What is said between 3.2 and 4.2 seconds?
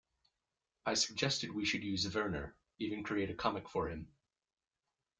a comic for him.